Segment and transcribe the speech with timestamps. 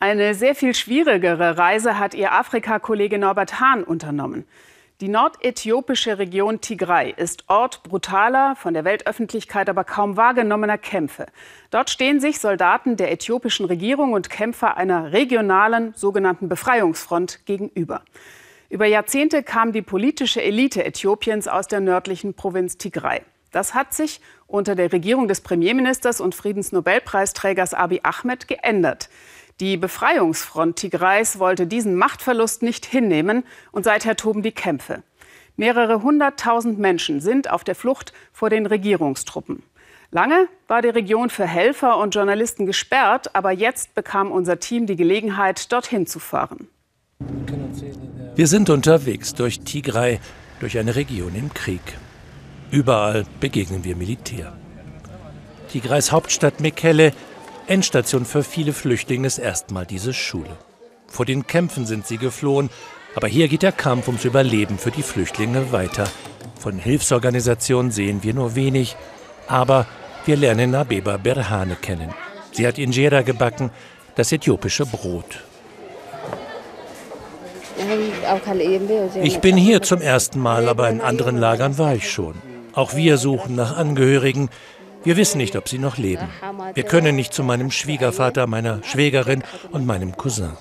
[0.00, 4.46] Eine sehr viel schwierigere Reise hat ihr Afrika-Kollege Norbert Hahn unternommen.
[5.00, 11.26] Die nordäthiopische Region Tigray ist Ort brutaler, von der Weltöffentlichkeit aber kaum wahrgenommener Kämpfe.
[11.72, 18.02] Dort stehen sich Soldaten der äthiopischen Regierung und Kämpfer einer regionalen sogenannten Befreiungsfront gegenüber.
[18.70, 23.22] Über Jahrzehnte kam die politische Elite Äthiopiens aus der nördlichen Provinz Tigray.
[23.50, 29.08] Das hat sich unter der Regierung des Premierministers und Friedensnobelpreisträgers Abiy Ahmed geändert.
[29.60, 33.42] Die Befreiungsfront Tigrays wollte diesen Machtverlust nicht hinnehmen
[33.72, 35.02] und seither toben die Kämpfe.
[35.56, 39.64] Mehrere hunderttausend Menschen sind auf der Flucht vor den Regierungstruppen.
[40.12, 44.94] Lange war die Region für Helfer und Journalisten gesperrt, aber jetzt bekam unser Team die
[44.94, 46.68] Gelegenheit, dorthin zu fahren.
[48.36, 50.20] Wir sind unterwegs durch Tigray,
[50.60, 51.98] durch eine Region im Krieg.
[52.70, 54.56] Überall begegnen wir Militär.
[55.68, 57.12] Tigrays Hauptstadt Mekelle
[57.68, 60.56] Endstation für viele Flüchtlinge ist erstmal diese Schule.
[61.06, 62.70] Vor den Kämpfen sind sie geflohen,
[63.14, 66.04] aber hier geht der Kampf ums Überleben für die Flüchtlinge weiter.
[66.58, 68.96] Von Hilfsorganisationen sehen wir nur wenig,
[69.46, 69.86] aber
[70.24, 72.14] wir lernen Nabeba Berhane kennen.
[72.52, 73.70] Sie hat Injera gebacken,
[74.14, 75.44] das äthiopische Brot.
[79.22, 82.34] Ich bin hier zum ersten Mal, aber in anderen Lagern war ich schon.
[82.72, 84.48] Auch wir suchen nach Angehörigen,
[85.04, 86.28] wir wissen nicht, ob sie noch leben.
[86.74, 90.56] Wir können nicht zu meinem Schwiegervater, meiner Schwägerin und meinem Cousin.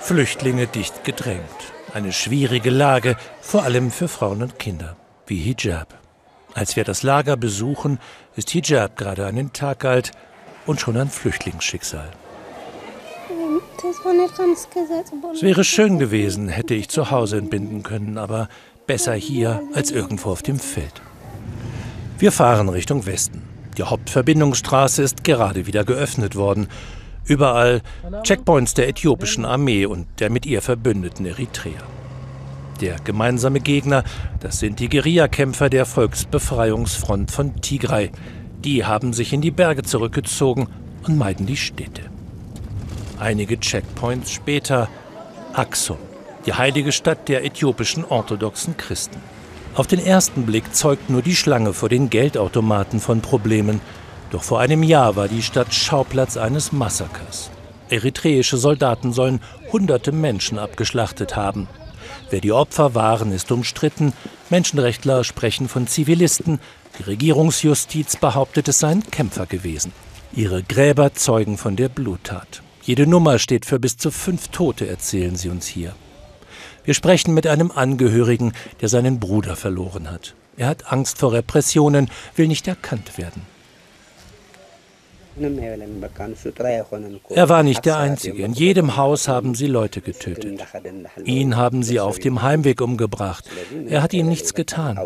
[0.00, 1.42] Flüchtlinge dicht gedrängt.
[1.94, 5.98] Eine schwierige Lage, vor allem für Frauen und Kinder, wie Hijab.
[6.54, 7.98] Als wir das Lager besuchen,
[8.36, 10.12] ist Hijab gerade einen Tag alt
[10.66, 12.10] und schon ein Flüchtlingsschicksal.
[15.32, 18.48] Es wäre schön gewesen, hätte ich zu Hause entbinden können, aber
[18.88, 21.02] Besser hier als irgendwo auf dem Feld.
[22.18, 23.42] Wir fahren Richtung Westen.
[23.76, 26.68] Die Hauptverbindungsstraße ist gerade wieder geöffnet worden.
[27.26, 27.82] Überall
[28.22, 31.82] Checkpoints der äthiopischen Armee und der mit ihr verbündeten Eritreer.
[32.80, 34.04] Der gemeinsame Gegner,
[34.40, 38.10] das sind die Guerillakämpfer der Volksbefreiungsfront von Tigray.
[38.64, 40.66] Die haben sich in die Berge zurückgezogen
[41.06, 42.04] und meiden die Städte.
[43.18, 44.88] Einige Checkpoints später
[45.52, 45.98] Axum
[46.48, 49.18] die heilige Stadt der äthiopischen orthodoxen Christen.
[49.74, 53.82] Auf den ersten Blick zeugt nur die Schlange vor den Geldautomaten von Problemen.
[54.30, 57.50] Doch vor einem Jahr war die Stadt Schauplatz eines Massakers.
[57.90, 61.68] Eritreische Soldaten sollen hunderte Menschen abgeschlachtet haben.
[62.30, 64.14] Wer die Opfer waren, ist umstritten.
[64.48, 66.60] Menschenrechtler sprechen von Zivilisten.
[66.98, 69.92] Die Regierungsjustiz behauptet, es seien Kämpfer gewesen.
[70.32, 72.62] Ihre Gräber zeugen von der Bluttat.
[72.82, 75.94] Jede Nummer steht für bis zu fünf Tote, erzählen sie uns hier.
[76.88, 80.32] Wir sprechen mit einem Angehörigen, der seinen Bruder verloren hat.
[80.56, 83.42] Er hat Angst vor Repressionen, will nicht erkannt werden.
[87.28, 88.42] Er war nicht der Einzige.
[88.42, 90.64] In jedem Haus haben sie Leute getötet.
[91.24, 93.44] Ihn haben sie auf dem Heimweg umgebracht.
[93.86, 94.98] Er hat ihnen nichts getan.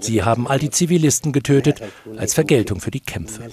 [0.00, 1.80] Sie haben all die Zivilisten getötet
[2.18, 3.48] als Vergeltung für die Kämpfe.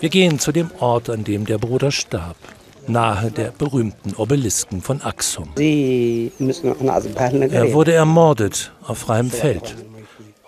[0.00, 2.36] Wir gehen zu dem Ort, an dem der Bruder starb
[2.88, 5.48] nahe der berühmten Obelisken von Axum.
[5.56, 5.62] Er
[7.72, 9.76] wurde ermordet auf freiem Feld.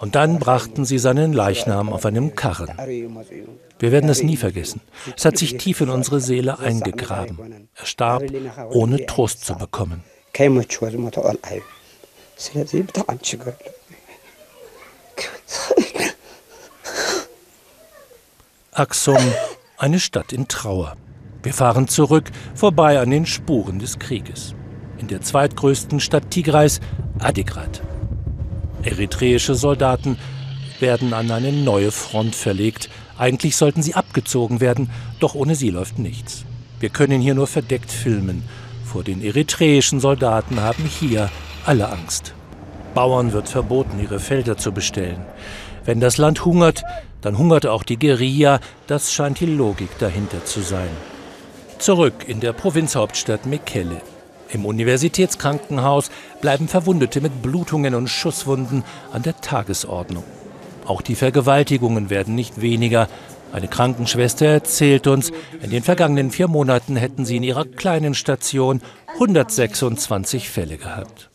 [0.03, 2.71] Und dann brachten sie seinen Leichnam auf einem Karren.
[3.79, 4.81] Wir werden es nie vergessen.
[5.17, 7.69] Es hat sich tief in unsere Seele eingegraben.
[7.75, 8.25] Er starb,
[8.71, 10.03] ohne Trost zu bekommen.
[18.73, 19.19] Axum,
[19.77, 20.97] eine Stadt in Trauer.
[21.43, 24.55] Wir fahren zurück, vorbei an den Spuren des Krieges.
[24.99, 26.81] In der zweitgrößten Stadt Tigrais,
[27.19, 27.83] Adigrat.
[28.85, 30.19] Eritreische Soldaten
[30.79, 32.91] werden an eine neue Front verlegt.
[33.19, 36.45] Eigentlich sollten sie abgezogen werden, doch ohne sie läuft nichts.
[36.81, 38.43] Wir können hier nur verdeckt filmen.
[38.85, 41.31] Vor den eritreischen Soldaten haben hier
[41.65, 42.35] alle Angst.
[42.95, 45.25] Bauern wird verboten, ihre Felder zu bestellen.
[45.85, 46.83] Wenn das Land hungert,
[47.21, 48.61] dann hungert auch die Guerilla.
[48.87, 50.91] Das scheint die Logik dahinter zu sein.
[51.83, 54.03] Zurück in der Provinzhauptstadt Mekelle.
[54.51, 60.23] Im Universitätskrankenhaus bleiben Verwundete mit Blutungen und Schusswunden an der Tagesordnung.
[60.87, 63.09] Auch die Vergewaltigungen werden nicht weniger.
[63.53, 68.81] Eine Krankenschwester erzählt uns, in den vergangenen vier Monaten hätten sie in ihrer kleinen Station
[69.15, 71.31] 126 Fälle gehabt.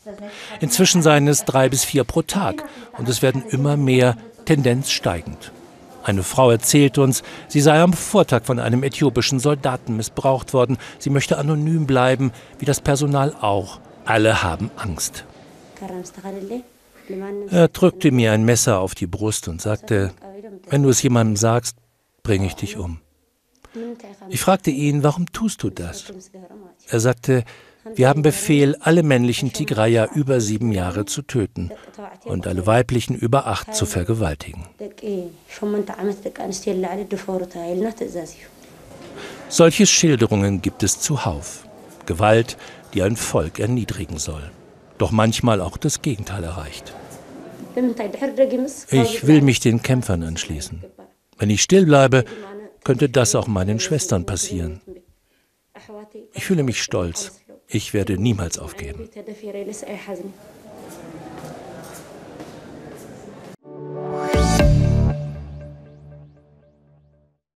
[0.60, 2.64] Inzwischen seien es drei bis vier pro Tag
[2.96, 4.16] und es werden immer mehr,
[4.46, 5.52] Tendenz steigend.
[6.08, 10.78] Eine Frau erzählt uns, sie sei am Vortag von einem äthiopischen Soldaten missbraucht worden.
[10.98, 13.78] Sie möchte anonym bleiben, wie das Personal auch.
[14.06, 15.26] Alle haben Angst.
[17.50, 20.14] Er drückte mir ein Messer auf die Brust und sagte,
[20.70, 21.76] Wenn du es jemandem sagst,
[22.22, 23.00] bringe ich dich um.
[24.30, 26.10] Ich fragte ihn, warum tust du das?
[26.88, 27.44] Er sagte,
[27.94, 31.70] wir haben Befehl, alle männlichen Tigrayer über sieben Jahre zu töten
[32.24, 34.64] und alle weiblichen über acht zu vergewaltigen.
[39.48, 41.66] Solche Schilderungen gibt es zuhauf.
[42.06, 42.56] Gewalt,
[42.94, 44.50] die ein Volk erniedrigen soll.
[44.98, 46.94] Doch manchmal auch das Gegenteil erreicht.
[48.90, 50.84] Ich will mich den Kämpfern anschließen.
[51.38, 52.24] Wenn ich still bleibe,
[52.82, 54.80] könnte das auch meinen Schwestern passieren.
[56.34, 57.40] Ich fühle mich stolz.
[57.70, 59.10] Ich werde niemals aufgeben.